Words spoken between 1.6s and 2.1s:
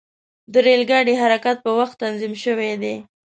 په وخت